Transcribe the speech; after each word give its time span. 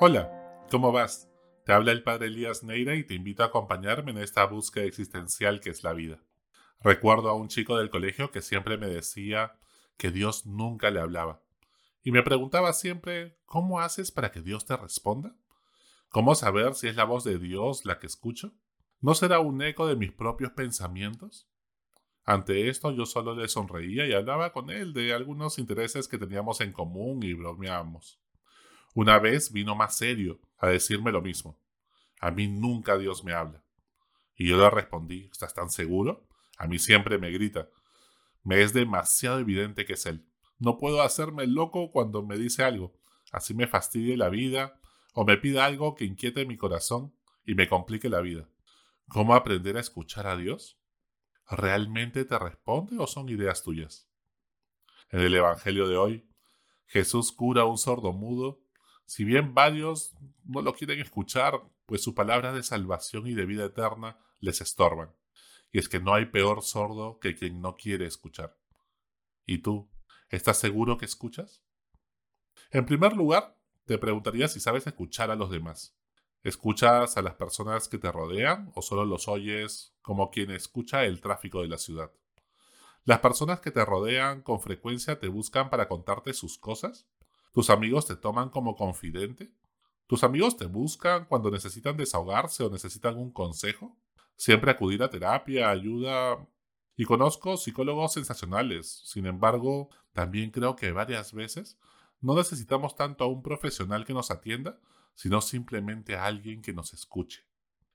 Hola, 0.00 0.64
¿cómo 0.70 0.92
vas? 0.92 1.28
Te 1.64 1.72
habla 1.72 1.90
el 1.90 2.04
padre 2.04 2.28
Elías 2.28 2.62
Neira 2.62 2.94
y 2.94 3.02
te 3.02 3.14
invito 3.14 3.42
a 3.42 3.46
acompañarme 3.46 4.12
en 4.12 4.18
esta 4.18 4.44
búsqueda 4.44 4.84
existencial 4.84 5.58
que 5.58 5.70
es 5.70 5.82
la 5.82 5.92
vida. 5.92 6.22
Recuerdo 6.80 7.30
a 7.30 7.34
un 7.34 7.48
chico 7.48 7.76
del 7.76 7.90
colegio 7.90 8.30
que 8.30 8.40
siempre 8.40 8.78
me 8.78 8.86
decía 8.86 9.58
que 9.96 10.12
Dios 10.12 10.46
nunca 10.46 10.92
le 10.92 11.00
hablaba. 11.00 11.42
Y 12.04 12.12
me 12.12 12.22
preguntaba 12.22 12.74
siempre, 12.74 13.40
¿cómo 13.44 13.80
haces 13.80 14.12
para 14.12 14.30
que 14.30 14.40
Dios 14.40 14.64
te 14.66 14.76
responda? 14.76 15.34
¿Cómo 16.10 16.36
saber 16.36 16.74
si 16.76 16.86
es 16.86 16.94
la 16.94 17.02
voz 17.02 17.24
de 17.24 17.40
Dios 17.40 17.84
la 17.84 17.98
que 17.98 18.06
escucho? 18.06 18.54
¿No 19.00 19.16
será 19.16 19.40
un 19.40 19.60
eco 19.62 19.88
de 19.88 19.96
mis 19.96 20.12
propios 20.12 20.52
pensamientos? 20.52 21.48
Ante 22.24 22.68
esto 22.68 22.92
yo 22.92 23.04
solo 23.04 23.34
le 23.34 23.48
sonreía 23.48 24.06
y 24.06 24.12
hablaba 24.12 24.52
con 24.52 24.70
él 24.70 24.92
de 24.92 25.12
algunos 25.12 25.58
intereses 25.58 26.06
que 26.06 26.18
teníamos 26.18 26.60
en 26.60 26.72
común 26.72 27.24
y 27.24 27.34
bromeábamos. 27.34 28.20
Una 29.00 29.20
vez 29.20 29.52
vino 29.52 29.76
más 29.76 29.96
serio 29.96 30.40
a 30.58 30.66
decirme 30.66 31.12
lo 31.12 31.22
mismo. 31.22 31.56
A 32.18 32.32
mí 32.32 32.48
nunca 32.48 32.98
Dios 32.98 33.22
me 33.22 33.32
habla. 33.32 33.62
Y 34.34 34.48
yo 34.48 34.58
le 34.58 34.68
respondí, 34.70 35.28
¿estás 35.30 35.54
tan 35.54 35.70
seguro? 35.70 36.26
A 36.56 36.66
mí 36.66 36.80
siempre 36.80 37.16
me 37.16 37.30
grita. 37.30 37.68
Me 38.42 38.60
es 38.60 38.72
demasiado 38.72 39.38
evidente 39.38 39.86
que 39.86 39.92
es 39.92 40.04
Él. 40.06 40.26
No 40.58 40.78
puedo 40.78 41.00
hacerme 41.00 41.46
loco 41.46 41.92
cuando 41.92 42.24
me 42.24 42.36
dice 42.36 42.64
algo. 42.64 42.92
Así 43.30 43.54
me 43.54 43.68
fastidie 43.68 44.16
la 44.16 44.30
vida 44.30 44.80
o 45.14 45.24
me 45.24 45.36
pida 45.36 45.64
algo 45.64 45.94
que 45.94 46.04
inquiete 46.04 46.44
mi 46.44 46.56
corazón 46.56 47.14
y 47.46 47.54
me 47.54 47.68
complique 47.68 48.08
la 48.08 48.20
vida. 48.20 48.48
¿Cómo 49.06 49.36
aprender 49.36 49.76
a 49.76 49.80
escuchar 49.80 50.26
a 50.26 50.36
Dios? 50.36 50.76
¿Realmente 51.48 52.24
te 52.24 52.36
responde 52.36 52.96
o 52.98 53.06
son 53.06 53.28
ideas 53.28 53.62
tuyas? 53.62 54.10
En 55.10 55.20
el 55.20 55.36
Evangelio 55.36 55.86
de 55.86 55.96
hoy, 55.96 56.28
Jesús 56.86 57.30
cura 57.30 57.62
a 57.62 57.66
un 57.66 57.78
sordo 57.78 58.12
mudo 58.12 58.66
si 59.08 59.24
bien 59.24 59.54
varios 59.54 60.14
no 60.44 60.60
lo 60.60 60.74
quieren 60.74 61.00
escuchar, 61.00 61.62
pues 61.86 62.02
sus 62.02 62.12
palabras 62.12 62.54
de 62.54 62.62
salvación 62.62 63.26
y 63.26 63.32
de 63.32 63.46
vida 63.46 63.64
eterna 63.64 64.18
les 64.38 64.60
estorban. 64.60 65.14
Y 65.72 65.78
es 65.78 65.88
que 65.88 65.98
no 65.98 66.12
hay 66.12 66.26
peor 66.26 66.62
sordo 66.62 67.18
que 67.18 67.34
quien 67.34 67.62
no 67.62 67.74
quiere 67.74 68.04
escuchar. 68.04 68.58
¿Y 69.46 69.58
tú? 69.62 69.88
¿Estás 70.28 70.58
seguro 70.58 70.98
que 70.98 71.06
escuchas? 71.06 71.62
En 72.70 72.84
primer 72.84 73.14
lugar, 73.14 73.56
te 73.86 73.96
preguntaría 73.96 74.46
si 74.46 74.60
sabes 74.60 74.86
escuchar 74.86 75.30
a 75.30 75.36
los 75.36 75.50
demás. 75.50 75.96
¿Escuchas 76.42 77.16
a 77.16 77.22
las 77.22 77.32
personas 77.32 77.88
que 77.88 77.96
te 77.96 78.12
rodean 78.12 78.70
o 78.74 78.82
solo 78.82 79.06
los 79.06 79.26
oyes 79.26 79.94
como 80.02 80.30
quien 80.30 80.50
escucha 80.50 81.06
el 81.06 81.22
tráfico 81.22 81.62
de 81.62 81.68
la 81.68 81.78
ciudad? 81.78 82.12
¿Las 83.04 83.20
personas 83.20 83.60
que 83.60 83.70
te 83.70 83.86
rodean 83.86 84.42
con 84.42 84.60
frecuencia 84.60 85.18
te 85.18 85.28
buscan 85.28 85.70
para 85.70 85.88
contarte 85.88 86.34
sus 86.34 86.58
cosas? 86.58 87.06
¿Tus 87.58 87.70
amigos 87.70 88.06
te 88.06 88.14
toman 88.14 88.50
como 88.50 88.76
confidente? 88.76 89.52
¿Tus 90.06 90.22
amigos 90.22 90.56
te 90.56 90.66
buscan 90.66 91.24
cuando 91.24 91.50
necesitan 91.50 91.96
desahogarse 91.96 92.62
o 92.62 92.70
necesitan 92.70 93.16
un 93.16 93.32
consejo? 93.32 93.98
Siempre 94.36 94.70
acudir 94.70 95.02
a 95.02 95.10
terapia, 95.10 95.68
ayuda. 95.68 96.38
Y 96.94 97.04
conozco 97.04 97.56
psicólogos 97.56 98.12
sensacionales. 98.12 99.02
Sin 99.06 99.26
embargo, 99.26 99.90
también 100.12 100.52
creo 100.52 100.76
que 100.76 100.92
varias 100.92 101.32
veces 101.32 101.80
no 102.20 102.36
necesitamos 102.36 102.94
tanto 102.94 103.24
a 103.24 103.26
un 103.26 103.42
profesional 103.42 104.04
que 104.04 104.14
nos 104.14 104.30
atienda, 104.30 104.78
sino 105.16 105.40
simplemente 105.40 106.14
a 106.14 106.26
alguien 106.26 106.62
que 106.62 106.72
nos 106.72 106.94
escuche. 106.94 107.44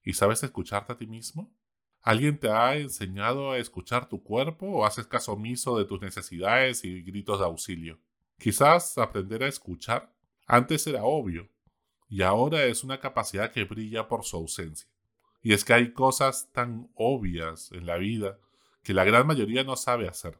¿Y 0.03 0.11
sabes 0.11 0.43
escucharte 0.43 0.91
a 0.91 0.97
ti 0.97 1.07
mismo? 1.07 1.55
¿Alguien 2.01 2.37
te 2.37 2.51
ha 2.51 2.75
enseñado 2.75 3.51
a 3.51 3.59
escuchar 3.59 4.09
tu 4.09 4.23
cuerpo 4.23 4.65
o 4.65 4.85
haces 4.85 5.07
caso 5.07 5.31
omiso 5.31 5.77
de 5.77 5.85
tus 5.85 6.01
necesidades 6.01 6.83
y 6.83 7.01
gritos 7.01 7.39
de 7.39 7.45
auxilio? 7.45 8.01
Quizás 8.37 8.97
aprender 8.97 9.43
a 9.43 9.47
escuchar 9.47 10.13
antes 10.45 10.85
era 10.87 11.03
obvio 11.03 11.49
y 12.09 12.21
ahora 12.21 12.65
es 12.65 12.83
una 12.83 12.99
capacidad 12.99 13.51
que 13.51 13.63
brilla 13.63 14.07
por 14.07 14.23
su 14.23 14.37
ausencia. 14.37 14.87
Y 15.41 15.53
es 15.53 15.65
que 15.65 15.73
hay 15.73 15.93
cosas 15.93 16.51
tan 16.51 16.91
obvias 16.95 17.71
en 17.71 17.85
la 17.85 17.97
vida 17.97 18.39
que 18.83 18.93
la 18.93 19.03
gran 19.03 19.25
mayoría 19.25 19.63
no 19.63 19.75
sabe 19.75 20.07
hacer. 20.07 20.39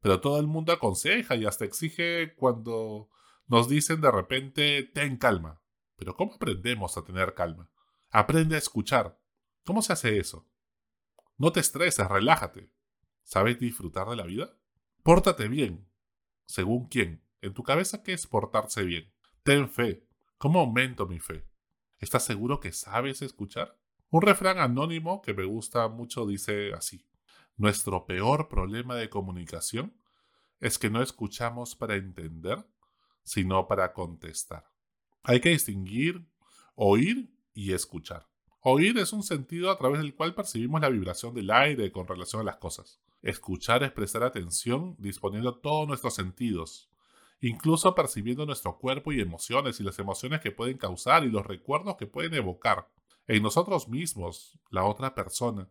Pero 0.00 0.20
todo 0.20 0.38
el 0.38 0.46
mundo 0.46 0.72
aconseja 0.72 1.34
y 1.34 1.46
hasta 1.46 1.64
exige 1.64 2.34
cuando 2.34 3.10
nos 3.48 3.68
dicen 3.68 4.00
de 4.00 4.10
repente, 4.10 4.84
ten 4.94 5.16
calma. 5.16 5.60
Pero 5.96 6.16
¿cómo 6.16 6.34
aprendemos 6.34 6.96
a 6.96 7.04
tener 7.04 7.34
calma? 7.34 7.70
Aprende 8.10 8.54
a 8.54 8.58
escuchar. 8.58 9.18
¿Cómo 9.64 9.82
se 9.82 9.92
hace 9.92 10.18
eso? 10.18 10.46
No 11.36 11.52
te 11.52 11.60
estreses, 11.60 12.08
relájate. 12.08 12.72
¿Sabes 13.24 13.58
disfrutar 13.58 14.08
de 14.08 14.16
la 14.16 14.24
vida? 14.24 14.56
Pórtate 15.02 15.48
bien. 15.48 15.88
¿Según 16.46 16.86
quién? 16.86 17.22
En 17.42 17.54
tu 17.54 17.62
cabeza, 17.62 18.02
¿qué 18.02 18.12
es 18.12 18.26
portarse 18.26 18.82
bien? 18.82 19.10
Ten 19.42 19.68
fe. 19.70 20.06
¿Cómo 20.36 20.60
aumento 20.60 21.06
mi 21.06 21.18
fe? 21.18 21.46
¿Estás 21.98 22.24
seguro 22.24 22.60
que 22.60 22.72
sabes 22.72 23.22
escuchar? 23.22 23.78
Un 24.10 24.22
refrán 24.22 24.58
anónimo 24.58 25.22
que 25.22 25.32
me 25.32 25.44
gusta 25.44 25.88
mucho 25.88 26.26
dice 26.26 26.74
así. 26.74 27.06
Nuestro 27.56 28.04
peor 28.04 28.48
problema 28.48 28.94
de 28.94 29.08
comunicación 29.08 29.94
es 30.60 30.78
que 30.78 30.90
no 30.90 31.02
escuchamos 31.02 31.74
para 31.74 31.96
entender, 31.96 32.66
sino 33.22 33.66
para 33.66 33.94
contestar. 33.94 34.66
Hay 35.22 35.40
que 35.40 35.50
distinguir 35.50 36.26
oír 36.74 37.32
y 37.54 37.72
escuchar. 37.72 38.26
Oír 38.60 38.98
es 38.98 39.14
un 39.14 39.22
sentido 39.22 39.70
a 39.70 39.78
través 39.78 40.00
del 40.00 40.14
cual 40.14 40.34
percibimos 40.34 40.82
la 40.82 40.90
vibración 40.90 41.34
del 41.34 41.50
aire 41.50 41.90
con 41.90 42.06
relación 42.06 42.42
a 42.42 42.44
las 42.44 42.56
cosas. 42.56 43.00
Escuchar 43.22 43.82
es 43.82 43.92
prestar 43.92 44.24
atención 44.24 44.96
disponiendo 44.98 45.58
todos 45.58 45.88
nuestros 45.88 46.14
sentidos, 46.14 46.89
incluso 47.40 47.94
percibiendo 47.94 48.44
nuestro 48.46 48.78
cuerpo 48.78 49.12
y 49.12 49.20
emociones 49.20 49.80
y 49.80 49.82
las 49.82 49.98
emociones 49.98 50.40
que 50.40 50.52
pueden 50.52 50.78
causar 50.78 51.24
y 51.24 51.30
los 51.30 51.46
recuerdos 51.46 51.96
que 51.96 52.06
pueden 52.06 52.34
evocar 52.34 52.88
en 53.26 53.42
nosotros 53.42 53.88
mismos, 53.88 54.58
la 54.70 54.84
otra 54.84 55.14
persona, 55.14 55.68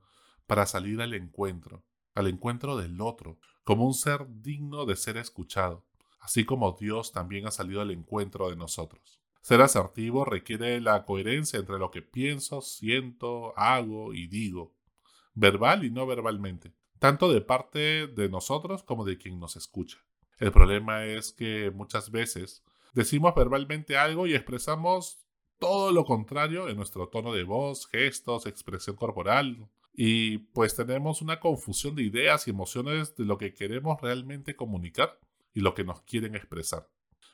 para 0.47 0.65
salir 0.65 1.01
al 1.01 1.13
encuentro, 1.13 1.83
al 2.15 2.27
encuentro 2.27 2.77
del 2.77 2.99
otro, 3.01 3.37
como 3.63 3.85
un 3.85 3.93
ser 3.93 4.25
digno 4.29 4.85
de 4.85 4.95
ser 4.95 5.17
escuchado, 5.17 5.85
así 6.19 6.45
como 6.45 6.75
Dios 6.79 7.11
también 7.11 7.45
ha 7.47 7.51
salido 7.51 7.81
al 7.81 7.91
encuentro 7.91 8.49
de 8.49 8.55
nosotros. 8.55 9.19
Ser 9.41 9.61
asertivo 9.61 10.25
requiere 10.25 10.81
la 10.81 11.05
coherencia 11.05 11.59
entre 11.59 11.77
lo 11.77 11.91
que 11.91 12.01
pienso, 12.01 12.61
siento, 12.61 13.57
hago 13.57 14.13
y 14.13 14.27
digo, 14.27 14.73
verbal 15.33 15.85
y 15.85 15.91
no 15.91 16.05
verbalmente, 16.05 16.73
tanto 16.97 17.31
de 17.31 17.41
parte 17.41 18.07
de 18.07 18.29
nosotros 18.29 18.83
como 18.83 19.05
de 19.05 19.17
quien 19.17 19.39
nos 19.39 19.55
escucha. 19.55 19.99
El 20.39 20.51
problema 20.51 21.05
es 21.05 21.33
que 21.33 21.69
muchas 21.71 22.11
veces 22.11 22.63
decimos 22.93 23.35
verbalmente 23.35 23.97
algo 23.97 24.25
y 24.25 24.33
expresamos 24.33 25.25
todo 25.59 25.91
lo 25.91 26.05
contrario 26.05 26.69
en 26.69 26.77
nuestro 26.77 27.09
tono 27.09 27.33
de 27.33 27.43
voz, 27.43 27.87
gestos, 27.87 28.45
expresión 28.45 28.95
corporal. 28.95 29.67
Y 29.93 30.37
pues 30.37 30.75
tenemos 30.75 31.21
una 31.21 31.41
confusión 31.41 31.95
de 31.95 32.03
ideas 32.03 32.47
y 32.47 32.51
emociones 32.51 33.15
de 33.17 33.25
lo 33.25 33.37
que 33.37 33.53
queremos 33.53 33.99
realmente 34.01 34.55
comunicar 34.55 35.19
y 35.53 35.59
lo 35.59 35.73
que 35.73 35.83
nos 35.83 36.01
quieren 36.03 36.35
expresar. 36.35 36.87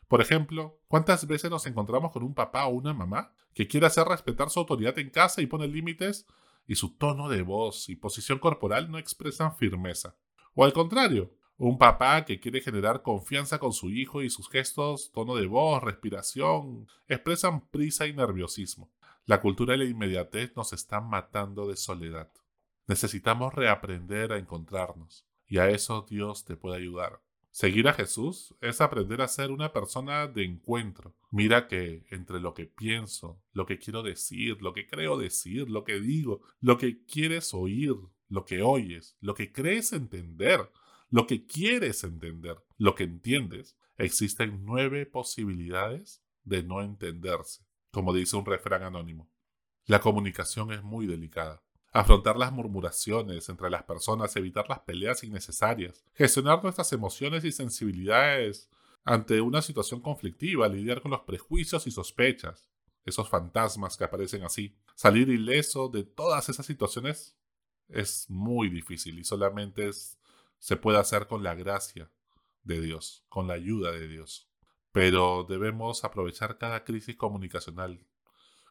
Por 0.07 0.21
ejemplo, 0.21 0.79
¿cuántas 0.87 1.27
veces 1.27 1.51
nos 1.51 1.67
encontramos 1.67 2.11
con 2.11 2.23
un 2.23 2.33
papá 2.33 2.65
o 2.65 2.69
una 2.69 2.93
mamá 2.93 3.33
que 3.53 3.67
quiere 3.67 3.85
hacer 3.85 4.07
respetar 4.07 4.49
su 4.49 4.59
autoridad 4.59 4.97
en 4.97 5.11
casa 5.11 5.41
y 5.41 5.47
pone 5.47 5.67
límites 5.67 6.25
y 6.67 6.75
su 6.75 6.95
tono 6.95 7.29
de 7.29 7.43
voz 7.43 7.89
y 7.89 7.95
posición 7.95 8.39
corporal 8.39 8.89
no 8.89 8.97
expresan 8.97 9.55
firmeza? 9.55 10.15
O 10.55 10.65
al 10.65 10.73
contrario, 10.73 11.31
un 11.57 11.77
papá 11.77 12.25
que 12.25 12.39
quiere 12.39 12.61
generar 12.61 13.01
confianza 13.01 13.59
con 13.59 13.71
su 13.71 13.89
hijo 13.89 14.21
y 14.21 14.29
sus 14.29 14.49
gestos, 14.49 15.11
tono 15.13 15.35
de 15.35 15.47
voz, 15.47 15.81
respiración, 15.81 16.87
expresan 17.07 17.67
prisa 17.67 18.07
y 18.07 18.13
nerviosismo. 18.13 18.91
La 19.25 19.39
cultura 19.41 19.71
de 19.73 19.79
la 19.79 19.85
inmediatez 19.85 20.55
nos 20.55 20.73
está 20.73 20.99
matando 20.99 21.67
de 21.67 21.77
soledad. 21.77 22.29
Necesitamos 22.87 23.53
reaprender 23.53 24.33
a 24.33 24.37
encontrarnos, 24.37 25.25
y 25.47 25.57
a 25.57 25.69
eso 25.69 26.05
Dios 26.07 26.43
te 26.43 26.57
puede 26.57 26.77
ayudar. 26.77 27.21
Seguir 27.51 27.87
a 27.87 27.93
Jesús 27.93 28.53
es 28.59 28.81
aprender 28.81 29.21
a 29.21 29.29
ser 29.29 29.49
una 29.49 29.71
persona 29.71 30.27
de 30.27 30.43
encuentro. 30.43 31.15
Mira 31.31 31.69
que 31.69 32.05
entre 32.11 32.41
lo 32.41 32.53
que 32.53 32.65
pienso, 32.65 33.41
lo 33.53 33.65
que 33.65 33.79
quiero 33.79 34.03
decir, 34.03 34.61
lo 34.61 34.73
que 34.73 34.85
creo 34.85 35.17
decir, 35.17 35.69
lo 35.69 35.85
que 35.85 36.01
digo, 36.01 36.41
lo 36.59 36.77
que 36.77 37.05
quieres 37.05 37.53
oír, 37.53 37.95
lo 38.27 38.43
que 38.43 38.61
oyes, 38.61 39.15
lo 39.21 39.35
que 39.35 39.53
crees 39.53 39.93
entender, 39.93 40.69
lo 41.09 41.27
que 41.27 41.45
quieres 41.45 42.03
entender, 42.03 42.57
lo 42.77 42.95
que 42.95 43.03
entiendes, 43.03 43.77
existen 43.97 44.65
nueve 44.65 45.05
posibilidades 45.05 46.21
de 46.43 46.63
no 46.63 46.81
entenderse, 46.81 47.63
como 47.91 48.13
dice 48.13 48.35
un 48.35 48.45
refrán 48.45 48.83
anónimo. 48.83 49.29
La 49.85 50.01
comunicación 50.01 50.71
es 50.71 50.83
muy 50.83 51.05
delicada. 51.05 51.61
Afrontar 51.91 52.35
las 52.35 52.51
murmuraciones 52.51 53.47
entre 53.47 53.69
las 53.69 53.83
personas, 53.83 54.35
evitar 54.35 54.67
las 54.67 54.79
peleas 54.79 55.23
innecesarias, 55.23 56.03
gestionar 56.13 56.61
nuestras 56.61 56.91
emociones 56.91 57.45
y 57.45 57.51
sensibilidades 57.51 58.69
ante 59.05 59.39
una 59.39 59.61
situación 59.61 60.01
conflictiva, 60.01 60.67
lidiar 60.67 61.01
con 61.01 61.11
los 61.11 61.21
prejuicios 61.21 61.87
y 61.87 61.91
sospechas, 61.91 62.67
esos 63.05 63.29
fantasmas 63.29 63.95
que 63.95 64.03
aparecen 64.03 64.43
así. 64.43 64.75
Salir 64.95 65.29
ileso 65.29 65.87
de 65.87 66.03
todas 66.03 66.49
esas 66.49 66.65
situaciones 66.65 67.35
es 67.87 68.25
muy 68.29 68.69
difícil 68.69 69.19
y 69.19 69.23
solamente 69.23 69.87
es 69.87 70.17
se 70.59 70.77
puede 70.77 70.97
hacer 70.97 71.27
con 71.27 71.43
la 71.43 71.55
gracia 71.55 72.11
de 72.63 72.81
Dios, 72.81 73.23
con 73.29 73.47
la 73.47 73.53
ayuda 73.53 73.91
de 73.91 74.07
Dios. 74.07 74.49
pero 74.91 75.45
debemos 75.49 76.05
aprovechar 76.05 76.57
cada 76.57 76.85
crisis 76.85 77.17
comunicacional 77.17 78.07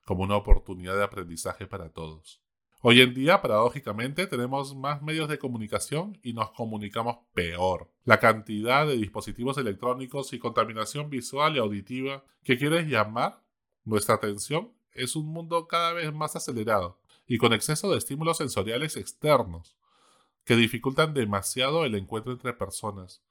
como 0.06 0.22
una 0.22 0.36
oportunidad 0.36 0.96
de 0.96 1.04
aprendizaje 1.04 1.66
para 1.66 1.90
todos. 1.90 2.40
Hoy 2.81 3.00
en 3.00 3.14
día, 3.14 3.40
paradójicamente, 3.40 4.26
tenemos 4.26 4.75
más 4.75 5.00
medios 5.00 5.28
de 5.28 5.38
comunicación 5.38 6.19
y 6.22 6.34
nos 6.34 6.50
comunicamos 6.50 7.16
peor. 7.32 7.90
La 8.04 8.20
cantidad 8.20 8.86
de 8.86 8.96
dispositivos 8.96 9.56
electrónicos 9.56 10.32
y 10.34 10.38
contaminación 10.38 11.08
visual 11.08 11.56
y 11.56 11.58
auditiva 11.58 12.25
que 12.42 12.58
quieres 12.58 12.86
llamar 12.86 13.42
nuestra 13.84 14.16
atención 14.16 14.72
es 14.92 15.16
un 15.16 15.26
mundo 15.26 15.66
cada 15.66 15.92
vez 15.92 16.12
más 16.12 16.36
acelerado 16.36 16.98
y 17.26 17.38
con 17.38 17.52
exceso 17.52 17.90
de 17.90 17.98
estímulos 17.98 18.36
sensoriales 18.36 18.96
externos 18.96 19.76
que 20.44 20.56
dificultan 20.56 21.14
demasiado 21.14 21.85
el 21.85 21.94
encuentro 21.94 22.32
entre 22.32 22.52
personas 22.52 23.23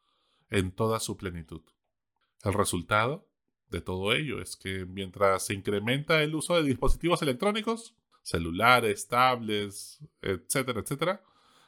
en 0.49 0.71
toda 0.71 0.99
su 0.99 1.17
plenitud. 1.17 1.61
El 2.43 2.53
resultado 2.53 3.27
de 3.69 3.81
todo 3.81 4.13
ello 4.13 4.41
es 4.41 4.55
que 4.55 4.85
mientras 4.85 5.45
se 5.45 5.53
incrementa 5.53 6.21
el 6.21 6.35
uso 6.35 6.55
de 6.55 6.63
dispositivos 6.63 7.21
electrónicos, 7.21 7.95
celulares, 8.21 9.07
tablets, 9.07 9.99
etcétera, 10.21 10.81
etcétera, 10.81 11.23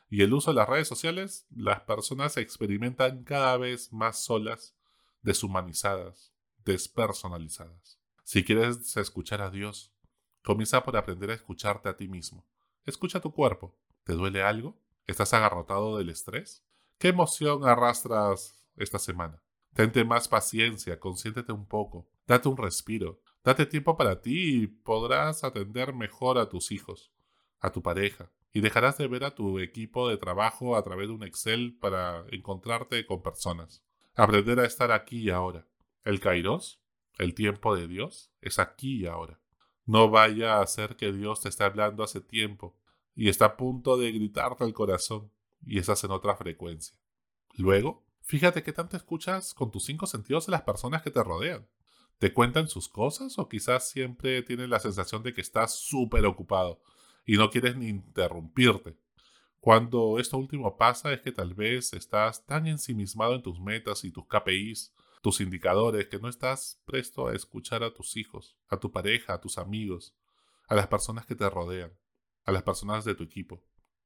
y 0.09 0.21
el 0.21 0.33
uso 0.33 0.51
de 0.51 0.55
las 0.55 0.69
redes 0.69 0.87
sociales, 0.87 1.47
las 1.49 1.81
personas 1.81 2.33
se 2.33 2.41
experimentan 2.41 3.23
cada 3.23 3.57
vez 3.57 3.91
más 3.91 4.23
solas, 4.23 4.75
deshumanizadas, 5.21 6.31
despersonalizadas. 6.63 7.99
Si 8.23 8.43
quieres 8.43 8.95
escuchar 8.97 9.41
a 9.41 9.49
Dios, 9.49 9.91
comienza 10.43 10.83
por 10.83 10.95
aprender 10.95 11.31
a 11.31 11.33
escucharte 11.33 11.89
a 11.89 11.97
ti 11.97 12.07
mismo. 12.07 12.45
Escucha 12.85 13.19
tu 13.19 13.31
cuerpo. 13.31 13.75
¿Te 14.03 14.13
duele 14.13 14.43
algo? 14.43 14.79
¿Estás 15.07 15.33
agarrotado 15.33 15.97
del 15.97 16.09
estrés? 16.09 16.63
¿Qué 16.97 17.09
emoción 17.09 17.65
arrastras 17.65 18.65
esta 18.75 18.99
semana? 18.99 19.41
Tente 19.73 20.03
más 20.03 20.27
paciencia, 20.27 20.99
consiéntete 20.99 21.51
un 21.51 21.67
poco, 21.67 22.07
date 22.25 22.47
un 22.47 22.57
respiro, 22.57 23.21
Date 23.45 23.67
tiempo 23.67 23.95
para 23.95 24.23
ti 24.23 24.63
y 24.63 24.67
podrás 24.67 25.43
atender 25.43 25.93
mejor 25.93 26.39
a 26.39 26.49
tus 26.49 26.71
hijos, 26.71 27.13
a 27.59 27.71
tu 27.71 27.83
pareja, 27.83 28.31
y 28.51 28.61
dejarás 28.61 28.97
de 28.97 29.07
ver 29.07 29.23
a 29.23 29.35
tu 29.35 29.59
equipo 29.59 30.09
de 30.09 30.17
trabajo 30.17 30.75
a 30.75 30.81
través 30.81 31.09
de 31.09 31.13
un 31.13 31.21
Excel 31.21 31.77
para 31.79 32.25
encontrarte 32.31 33.05
con 33.05 33.21
personas. 33.21 33.85
Aprender 34.15 34.59
a 34.59 34.65
estar 34.65 34.91
aquí 34.91 35.19
y 35.19 35.29
ahora. 35.29 35.67
El 36.05 36.19
Kairos, 36.19 36.81
el 37.19 37.35
tiempo 37.35 37.75
de 37.75 37.87
Dios, 37.87 38.31
es 38.41 38.57
aquí 38.57 39.01
y 39.01 39.05
ahora. 39.05 39.39
No 39.85 40.09
vaya 40.09 40.59
a 40.59 40.65
ser 40.65 40.95
que 40.95 41.11
Dios 41.11 41.41
te 41.41 41.49
esté 41.49 41.65
hablando 41.65 42.03
hace 42.03 42.21
tiempo 42.21 42.75
y 43.15 43.29
está 43.29 43.45
a 43.45 43.57
punto 43.57 43.97
de 43.97 44.11
gritarte 44.11 44.63
al 44.63 44.73
corazón 44.73 45.31
y 45.65 45.79
estás 45.79 46.03
en 46.03 46.11
otra 46.11 46.35
frecuencia. 46.35 46.97
Luego, 47.55 48.05
fíjate 48.21 48.61
qué 48.61 48.73
tanto 48.73 48.97
escuchas 48.97 49.53
con 49.53 49.71
tus 49.71 49.85
cinco 49.85 50.05
sentidos 50.05 50.45
de 50.45 50.51
las 50.51 50.63
personas 50.63 51.01
que 51.01 51.11
te 51.11 51.23
rodean. 51.23 51.67
¿Te 52.19 52.33
cuentan 52.33 52.67
sus 52.67 52.87
cosas 52.87 53.37
o 53.39 53.49
quizás 53.49 53.89
siempre 53.89 54.41
tienes 54.43 54.69
la 54.69 54.79
sensación 54.79 55.23
de 55.23 55.33
que 55.33 55.41
estás 55.41 55.75
súper 55.75 56.25
ocupado 56.25 56.81
y 57.25 57.37
no 57.37 57.49
quieres 57.49 57.75
ni 57.75 57.87
interrumpirte? 57.87 58.97
Cuando 59.59 60.19
esto 60.19 60.37
último 60.37 60.77
pasa 60.77 61.11
es 61.11 61.21
que 61.21 61.31
tal 61.31 61.53
vez 61.55 61.91
estás 61.93 62.45
tan 62.45 62.67
ensimismado 62.67 63.33
en 63.35 63.41
tus 63.41 63.59
metas 63.59 64.03
y 64.03 64.11
tus 64.11 64.25
KPIs, 64.27 64.93
tus 65.21 65.41
indicadores, 65.41 66.07
que 66.07 66.19
no 66.19 66.29
estás 66.29 66.81
presto 66.85 67.27
a 67.27 67.33
escuchar 67.33 67.83
a 67.83 67.91
tus 67.91 68.15
hijos, 68.15 68.55
a 68.67 68.77
tu 68.77 68.91
pareja, 68.91 69.33
a 69.33 69.41
tus 69.41 69.57
amigos, 69.57 70.15
a 70.67 70.75
las 70.75 70.87
personas 70.87 71.25
que 71.25 71.33
te 71.33 71.49
rodean, 71.49 71.91
a 72.45 72.51
las 72.51 72.63
personas 72.63 73.05
de 73.05 73.15
tu 73.15 73.23
equipo. 73.23 73.63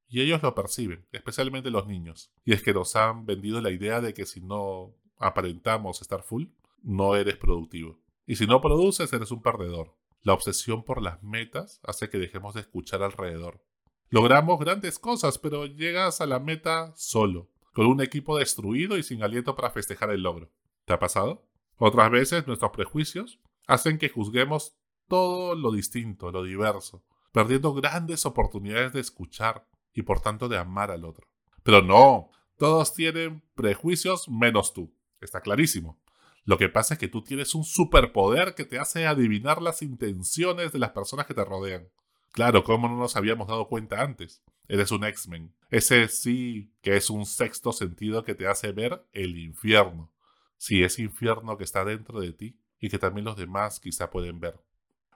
Y 0.07 0.21
ellos 0.21 0.41
lo 0.41 0.55
perciben, 0.55 1.05
especialmente 1.11 1.69
los 1.69 1.85
niños. 1.85 2.31
Y 2.43 2.53
es 2.53 2.63
que 2.63 2.73
nos 2.73 2.95
han 2.95 3.25
vendido 3.25 3.61
la 3.61 3.69
idea 3.69 4.01
de 4.01 4.13
que 4.13 4.25
si 4.25 4.41
no 4.41 4.95
aparentamos 5.19 6.01
estar 6.01 6.23
full, 6.23 6.45
no 6.81 7.15
eres 7.15 7.37
productivo. 7.37 7.99
Y 8.25 8.35
si 8.35 8.47
no 8.47 8.61
produces, 8.61 9.11
eres 9.13 9.31
un 9.31 9.41
perdedor. 9.41 9.95
La 10.21 10.33
obsesión 10.33 10.83
por 10.83 11.01
las 11.01 11.21
metas 11.21 11.79
hace 11.83 12.09
que 12.09 12.17
dejemos 12.17 12.55
de 12.55 12.61
escuchar 12.61 13.03
alrededor. 13.03 13.63
Logramos 14.09 14.59
grandes 14.59 14.97
cosas, 14.97 15.37
pero 15.37 15.67
llegas 15.67 16.19
a 16.19 16.25
la 16.25 16.39
meta 16.39 16.93
solo, 16.95 17.49
con 17.73 17.85
un 17.85 18.01
equipo 18.01 18.37
destruido 18.37 18.97
y 18.97 19.03
sin 19.03 19.21
aliento 19.21 19.55
para 19.55 19.69
festejar 19.69 20.09
el 20.09 20.23
logro. 20.23 20.49
¿Te 20.85 20.93
ha 20.93 20.99
pasado? 20.99 21.45
Otras 21.77 22.09
veces 22.09 22.47
nuestros 22.47 22.71
prejuicios 22.71 23.39
hacen 23.67 23.99
que 23.99 24.09
juzguemos 24.09 24.75
todo 25.07 25.55
lo 25.55 25.71
distinto, 25.71 26.31
lo 26.31 26.43
diverso, 26.43 27.03
perdiendo 27.39 27.73
grandes 27.73 28.25
oportunidades 28.25 28.91
de 28.91 28.99
escuchar 28.99 29.65
y 29.93 30.01
por 30.01 30.19
tanto 30.19 30.49
de 30.49 30.57
amar 30.57 30.91
al 30.91 31.05
otro. 31.05 31.25
Pero 31.63 31.81
no, 31.81 32.31
todos 32.57 32.93
tienen 32.93 33.41
prejuicios 33.55 34.27
menos 34.27 34.73
tú. 34.73 34.93
Está 35.21 35.39
clarísimo. 35.39 35.97
Lo 36.43 36.57
que 36.57 36.67
pasa 36.67 36.95
es 36.95 36.99
que 36.99 37.07
tú 37.07 37.23
tienes 37.23 37.55
un 37.55 37.63
superpoder 37.63 38.55
que 38.55 38.65
te 38.65 38.77
hace 38.77 39.07
adivinar 39.07 39.61
las 39.61 39.81
intenciones 39.81 40.73
de 40.73 40.79
las 40.79 40.89
personas 40.89 41.27
que 41.27 41.33
te 41.33 41.45
rodean. 41.45 41.87
Claro, 42.33 42.65
¿cómo 42.65 42.89
no 42.89 42.97
nos 42.97 43.15
habíamos 43.15 43.47
dado 43.47 43.69
cuenta 43.69 44.01
antes? 44.01 44.43
Eres 44.67 44.91
un 44.91 45.05
X-Men. 45.05 45.53
Ese 45.69 46.09
sí 46.09 46.73
que 46.81 46.97
es 46.97 47.09
un 47.09 47.25
sexto 47.25 47.71
sentido 47.71 48.25
que 48.25 48.35
te 48.35 48.47
hace 48.47 48.73
ver 48.73 49.05
el 49.13 49.37
infierno. 49.37 50.11
Sí, 50.57 50.83
ese 50.83 51.03
infierno 51.03 51.57
que 51.57 51.63
está 51.63 51.85
dentro 51.85 52.19
de 52.19 52.33
ti 52.33 52.59
y 52.81 52.89
que 52.89 52.99
también 52.99 53.23
los 53.23 53.37
demás 53.37 53.79
quizá 53.79 54.09
pueden 54.09 54.41
ver. 54.41 54.59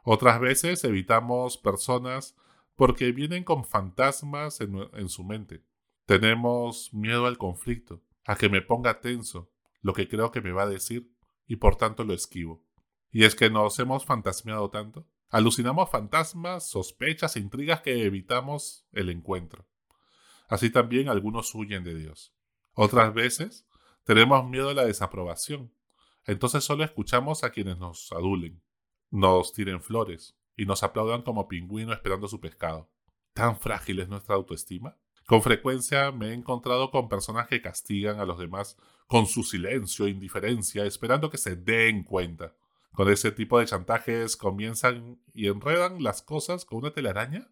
Otras 0.03 0.39
veces 0.39 0.83
evitamos 0.83 1.57
personas 1.57 2.35
porque 2.75 3.11
vienen 3.11 3.43
con 3.43 3.63
fantasmas 3.63 4.59
en, 4.61 5.09
su 5.09 5.23
mente. 5.23 5.63
Tenemos 6.05 6.93
miedo 6.93 7.25
al 7.25 7.37
conflicto, 7.37 8.03
a 8.25 8.35
que 8.35 8.49
me 8.49 8.61
ponga 8.61 8.99
tenso, 8.99 9.49
lo 9.81 9.93
que 9.93 10.07
creo 10.07 10.31
que 10.31 10.41
me 10.41 10.51
va 10.51 10.63
a 10.63 10.69
decir 10.69 11.09
y 11.47 11.55
por 11.55 11.77
tanto 11.77 12.03
lo 12.03 12.13
esquivo. 12.13 12.65
Y 13.11 13.23
es 13.23 13.35
que 13.35 13.49
nos 13.49 13.79
hemos 13.79 14.05
fantasmeado 14.05 14.69
tanto. 14.69 15.07
Alucinamos 15.29 15.89
fantasmas, 15.89 16.67
sospechas 16.67 17.37
intrigas 17.37 17.81
que 17.81 18.05
evitamos 18.05 18.85
el 18.91 19.09
encuentro. 19.09 19.65
Así 20.47 20.69
también 20.69 21.09
algunos 21.09 21.55
huyen 21.55 21.83
de 21.83 21.95
Dios. 21.95 22.35
Otras 22.73 23.13
veces 23.13 23.67
tenemos 24.03 24.47
miedo 24.49 24.69
a 24.69 24.73
la 24.73 24.85
desaprobación. 24.85 25.73
Entonces 26.25 26.63
solo 26.63 26.83
escuchamos 26.83 27.43
a 27.43 27.51
quienes 27.51 27.77
nos 27.77 28.11
adulen, 28.11 28.61
nos 29.13 29.53
tiren 29.53 29.79
flores 29.79 30.35
y 30.57 30.65
nos 30.65 30.81
aplaudan 30.81 31.21
como 31.21 31.47
pingüino 31.47 31.93
esperando 31.93 32.27
su 32.27 32.41
pescado. 32.41 32.89
¿Tan 33.33 33.59
frágil 33.59 33.99
es 33.99 34.09
nuestra 34.09 34.33
autoestima? 34.33 34.97
Con 35.27 35.43
frecuencia 35.43 36.11
me 36.11 36.29
he 36.29 36.33
encontrado 36.33 36.89
con 36.89 37.09
personas 37.09 37.47
que 37.47 37.61
castigan 37.61 38.19
a 38.19 38.25
los 38.25 38.39
demás 38.39 38.75
con 39.05 39.27
su 39.27 39.43
silencio 39.43 40.07
e 40.07 40.09
indiferencia, 40.09 40.83
esperando 40.85 41.29
que 41.29 41.37
se 41.37 41.55
den 41.55 42.03
cuenta. 42.03 42.55
Con 42.91 43.07
ese 43.07 43.31
tipo 43.31 43.59
de 43.59 43.67
chantajes 43.67 44.35
comienzan 44.35 45.19
y 45.31 45.47
enredan 45.47 46.01
las 46.01 46.23
cosas 46.23 46.65
con 46.65 46.79
una 46.79 46.91
telaraña 46.91 47.51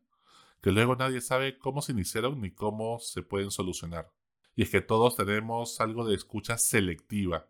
que 0.61 0.71
luego 0.71 0.95
nadie 0.95 1.21
sabe 1.21 1.59
cómo 1.59 1.83
se 1.83 1.91
iniciaron 1.91 2.41
ni 2.41 2.49
cómo 2.49 2.97
se 2.99 3.21
pueden 3.21 3.51
solucionar. 3.51 4.11
Y 4.55 4.63
es 4.63 4.71
que 4.71 4.81
todos 4.81 5.15
tenemos 5.15 5.79
algo 5.79 6.07
de 6.07 6.15
escucha 6.15 6.57
selectiva, 6.57 7.47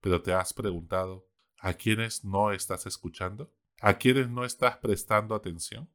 pero 0.00 0.22
te 0.22 0.32
has 0.32 0.54
preguntado, 0.54 1.26
¿a 1.60 1.74
quiénes 1.74 2.24
no 2.24 2.52
estás 2.52 2.86
escuchando? 2.86 3.52
¿A 3.80 3.94
quiénes 3.94 4.28
no 4.28 4.44
estás 4.44 4.78
prestando 4.78 5.34
atención? 5.34 5.88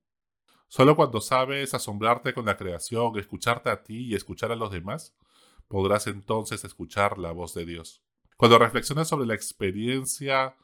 Solo 0.67 0.95
cuando 0.95 1.22
sabes 1.22 1.74
asombrarte 1.74 2.34
con 2.34 2.45
la 2.45 2.57
creación, 2.57 3.17
escucharte 3.17 3.69
a 3.69 3.84
ti 3.84 4.07
y 4.07 4.15
escuchar 4.15 4.51
a 4.51 4.55
los 4.55 4.72
demás, 4.72 5.15
podrás 5.67 6.07
entonces 6.07 6.63
escuchar 6.63 7.17
la 7.17 7.31
voz 7.31 7.53
de 7.53 7.65
Dios. 7.65 8.03
Cuando 8.38 8.60
reflexionas 8.60 9.07
sobre 9.07 9.27
la 9.27 9.36
experiencia 9.36 10.55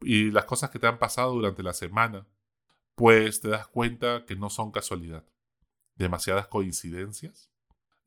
y 0.00 0.30
las 0.30 0.44
cosas 0.44 0.70
que 0.70 0.78
te 0.78 0.86
han 0.86 0.98
pasado 0.98 1.32
durante 1.32 1.62
la 1.62 1.72
semana, 1.72 2.26
pues 2.94 3.40
te 3.40 3.48
das 3.48 3.66
cuenta 3.66 4.24
que 4.26 4.36
no 4.36 4.50
son 4.50 4.70
casualidad, 4.70 5.24
demasiadas 5.96 6.46
coincidencias, 6.46 7.50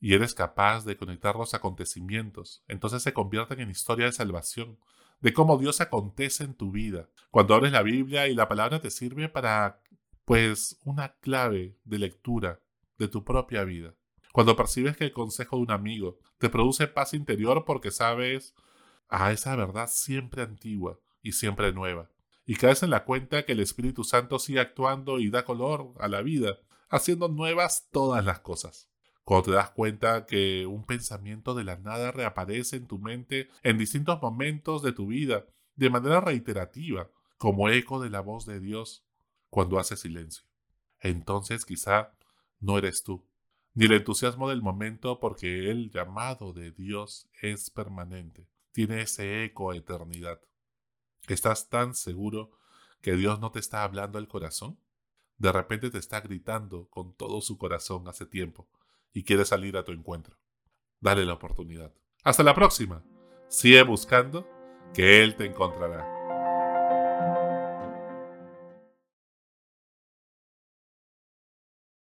y 0.00 0.14
eres 0.14 0.34
capaz 0.34 0.84
de 0.84 0.96
conectar 0.96 1.34
los 1.36 1.54
acontecimientos, 1.54 2.62
entonces 2.68 3.02
se 3.02 3.12
convierten 3.12 3.60
en 3.60 3.70
historia 3.70 4.06
de 4.06 4.12
salvación, 4.12 4.78
de 5.24 5.32
cómo 5.32 5.56
Dios 5.56 5.80
acontece 5.80 6.44
en 6.44 6.52
tu 6.52 6.70
vida. 6.70 7.08
Cuando 7.30 7.54
abres 7.54 7.72
la 7.72 7.80
Biblia 7.80 8.28
y 8.28 8.34
la 8.34 8.46
palabra 8.46 8.82
te 8.82 8.90
sirve 8.90 9.30
para 9.30 9.80
pues 10.26 10.78
una 10.84 11.14
clave 11.14 11.78
de 11.84 11.98
lectura 11.98 12.60
de 12.98 13.08
tu 13.08 13.24
propia 13.24 13.64
vida. 13.64 13.94
Cuando 14.34 14.54
percibes 14.54 14.98
que 14.98 15.04
el 15.04 15.12
consejo 15.12 15.56
de 15.56 15.62
un 15.62 15.70
amigo 15.70 16.18
te 16.36 16.50
produce 16.50 16.88
paz 16.88 17.14
interior 17.14 17.64
porque 17.64 17.90
sabes 17.90 18.54
a 19.08 19.32
esa 19.32 19.56
verdad 19.56 19.88
siempre 19.90 20.42
antigua 20.42 21.00
y 21.22 21.32
siempre 21.32 21.72
nueva. 21.72 22.10
Y 22.44 22.56
caes 22.56 22.82
en 22.82 22.90
la 22.90 23.06
cuenta 23.06 23.46
que 23.46 23.52
el 23.52 23.60
Espíritu 23.60 24.04
Santo 24.04 24.38
sigue 24.38 24.60
actuando 24.60 25.20
y 25.20 25.30
da 25.30 25.46
color 25.46 25.94
a 26.00 26.08
la 26.08 26.20
vida, 26.20 26.58
haciendo 26.90 27.28
nuevas 27.28 27.88
todas 27.90 28.22
las 28.26 28.40
cosas. 28.40 28.90
Cuando 29.24 29.46
te 29.46 29.52
das 29.52 29.70
cuenta 29.70 30.26
que 30.26 30.66
un 30.66 30.84
pensamiento 30.84 31.54
de 31.54 31.64
la 31.64 31.78
nada 31.78 32.12
reaparece 32.12 32.76
en 32.76 32.86
tu 32.86 32.98
mente 32.98 33.48
en 33.62 33.78
distintos 33.78 34.20
momentos 34.20 34.82
de 34.82 34.92
tu 34.92 35.06
vida, 35.06 35.46
de 35.76 35.88
manera 35.88 36.20
reiterativa, 36.20 37.10
como 37.38 37.70
eco 37.70 38.00
de 38.00 38.10
la 38.10 38.20
voz 38.20 38.44
de 38.44 38.60
Dios, 38.60 39.02
cuando 39.48 39.78
hace 39.78 39.96
silencio. 39.96 40.44
Entonces 41.00 41.64
quizá 41.64 42.12
no 42.60 42.76
eres 42.76 43.02
tú, 43.02 43.24
ni 43.72 43.86
el 43.86 43.92
entusiasmo 43.92 44.50
del 44.50 44.60
momento 44.60 45.18
porque 45.20 45.70
el 45.70 45.90
llamado 45.90 46.52
de 46.52 46.70
Dios 46.70 47.26
es 47.40 47.70
permanente, 47.70 48.46
tiene 48.72 49.00
ese 49.00 49.44
eco 49.44 49.70
a 49.70 49.76
eternidad. 49.76 50.40
¿Estás 51.28 51.70
tan 51.70 51.94
seguro 51.94 52.50
que 53.00 53.16
Dios 53.16 53.40
no 53.40 53.50
te 53.50 53.58
está 53.58 53.84
hablando 53.84 54.18
al 54.18 54.28
corazón? 54.28 54.78
De 55.38 55.50
repente 55.50 55.90
te 55.90 55.98
está 55.98 56.20
gritando 56.20 56.88
con 56.90 57.14
todo 57.14 57.40
su 57.40 57.56
corazón 57.56 58.06
hace 58.06 58.26
tiempo 58.26 58.68
y 59.14 59.24
quiere 59.24 59.46
salir 59.46 59.78
a 59.78 59.84
tu 59.84 59.92
encuentro. 59.92 60.36
Dale 61.00 61.24
la 61.24 61.34
oportunidad. 61.34 61.94
Hasta 62.24 62.42
la 62.42 62.54
próxima. 62.54 63.02
Sigue 63.48 63.82
buscando 63.82 64.46
que 64.92 65.22
Él 65.22 65.36
te 65.36 65.46
encontrará. 65.46 66.13